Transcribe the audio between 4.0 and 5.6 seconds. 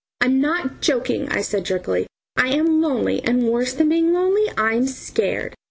lonely, I'm scared.